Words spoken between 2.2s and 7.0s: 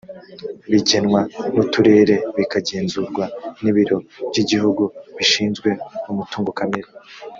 bikagenzurwa n’ibiro by’igihugu bishinzwe umutungo kamere